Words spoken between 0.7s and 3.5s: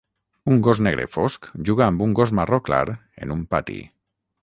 negre fosc juga amb un gos marró clar en un